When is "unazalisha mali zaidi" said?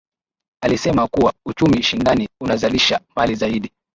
2.41-3.71